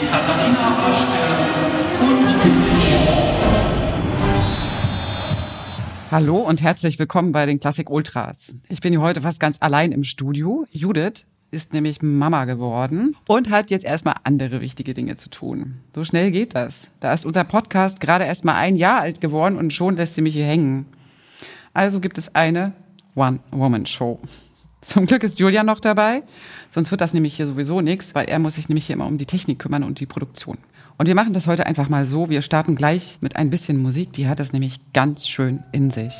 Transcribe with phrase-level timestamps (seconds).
[0.00, 1.22] Katharina Waschke
[2.00, 2.26] und
[6.10, 8.54] Hallo und herzlich willkommen bei den Klassik Ultras.
[8.68, 10.66] Ich bin hier heute fast ganz allein im Studio.
[10.72, 15.76] Judith ist nämlich Mama geworden und hat jetzt erstmal andere wichtige Dinge zu tun.
[15.94, 16.90] So schnell geht das.
[16.98, 20.34] Da ist unser Podcast gerade erstmal ein Jahr alt geworden und schon lässt sie mich
[20.34, 20.86] hier hängen.
[21.72, 22.72] Also gibt es eine
[23.14, 24.18] One-Woman-Show.
[24.84, 26.22] Zum Glück ist Julian noch dabei,
[26.70, 29.16] sonst wird das nämlich hier sowieso nichts, weil er muss sich nämlich hier immer um
[29.16, 30.58] die Technik kümmern und die Produktion.
[30.98, 32.28] Und wir machen das heute einfach mal so.
[32.28, 36.14] Wir starten gleich mit ein bisschen Musik, die hat es nämlich ganz schön in sich.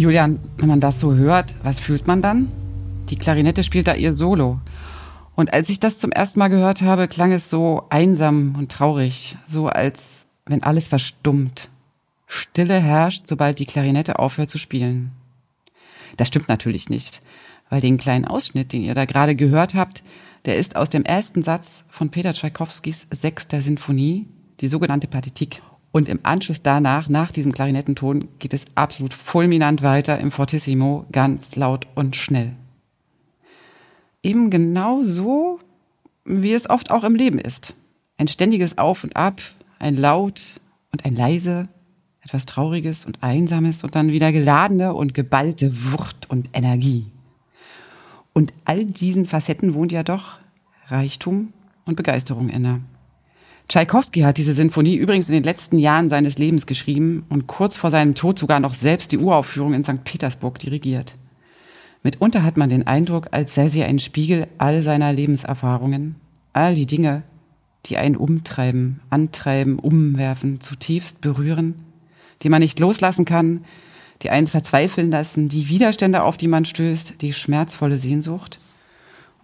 [0.00, 2.50] Julian, wenn man das so hört, was fühlt man dann?
[3.10, 4.58] Die Klarinette spielt da ihr Solo.
[5.34, 9.36] Und als ich das zum ersten Mal gehört habe, klang es so einsam und traurig,
[9.44, 11.68] so als wenn alles verstummt.
[12.26, 15.10] Stille herrscht, sobald die Klarinette aufhört zu spielen.
[16.16, 17.20] Das stimmt natürlich nicht,
[17.68, 20.02] weil den kleinen Ausschnitt, den ihr da gerade gehört habt,
[20.46, 24.28] der ist aus dem ersten Satz von Peter Tschaikowskis sechster Sinfonie,
[24.60, 25.60] die sogenannte Partitik.
[25.92, 31.56] Und im Anschluss danach, nach diesem Klarinettenton, geht es absolut fulminant weiter im Fortissimo, ganz
[31.56, 32.52] laut und schnell.
[34.22, 35.58] Eben genau so,
[36.24, 37.74] wie es oft auch im Leben ist.
[38.18, 39.40] Ein ständiges Auf und Ab,
[39.78, 40.60] ein Laut
[40.92, 41.68] und ein Leise,
[42.20, 47.06] etwas Trauriges und Einsames und dann wieder geladene und geballte Wucht und Energie.
[48.32, 50.38] Und all diesen Facetten wohnt ja doch
[50.86, 51.52] Reichtum
[51.86, 52.82] und Begeisterung inne.
[53.70, 57.90] Tschaikowski hat diese Sinfonie übrigens in den letzten Jahren seines Lebens geschrieben und kurz vor
[57.90, 60.02] seinem Tod sogar noch selbst die Uraufführung in St.
[60.02, 61.14] Petersburg dirigiert.
[62.02, 66.16] Mitunter hat man den Eindruck, als sei sie ein Spiegel all seiner Lebenserfahrungen,
[66.52, 67.22] all die Dinge,
[67.86, 71.76] die einen umtreiben, antreiben, umwerfen, zutiefst berühren,
[72.42, 73.64] die man nicht loslassen kann,
[74.22, 78.58] die einen verzweifeln lassen, die Widerstände, auf die man stößt, die schmerzvolle Sehnsucht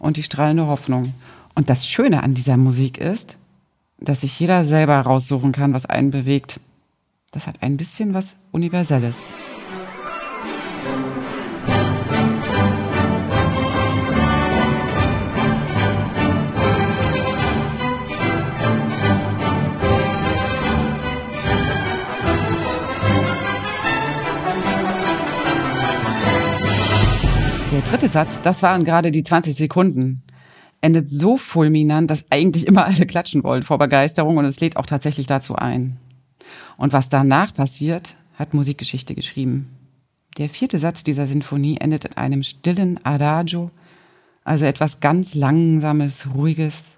[0.00, 1.14] und die strahlende Hoffnung.
[1.54, 3.38] Und das Schöne an dieser Musik ist,
[3.98, 6.60] dass sich jeder selber raussuchen kann, was einen bewegt.
[7.32, 9.24] Das hat ein bisschen was Universelles.
[27.72, 30.22] Der dritte Satz, das waren gerade die 20 Sekunden
[30.80, 34.86] endet so fulminant, dass eigentlich immer alle klatschen wollen vor Begeisterung und es lädt auch
[34.86, 35.98] tatsächlich dazu ein.
[36.76, 39.70] Und was danach passiert, hat Musikgeschichte geschrieben.
[40.38, 43.70] Der vierte Satz dieser Sinfonie endet in einem stillen Adagio,
[44.44, 46.96] also etwas ganz Langsames, Ruhiges,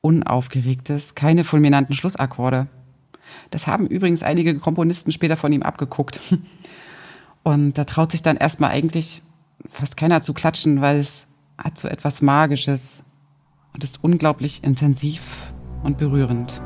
[0.00, 2.68] Unaufgeregtes, keine fulminanten Schlussakkorde.
[3.50, 6.20] Das haben übrigens einige Komponisten später von ihm abgeguckt.
[7.42, 9.22] Und da traut sich dann erstmal eigentlich
[9.68, 11.26] fast keiner zu klatschen, weil es
[11.58, 13.02] hat so etwas Magisches
[13.72, 15.52] und ist unglaublich intensiv
[15.82, 16.60] und berührend.